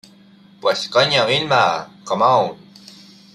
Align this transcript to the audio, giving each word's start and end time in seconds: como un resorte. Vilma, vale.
como 0.59 0.69
un 0.71 0.77
resorte. 0.77 1.25
Vilma, 1.29 1.63
vale. 2.21 2.55